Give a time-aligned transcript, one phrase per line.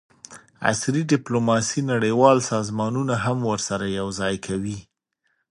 [0.69, 4.77] عصري ډیپلوماسي نړیوال سازمانونه هم ورسره یوځای کوي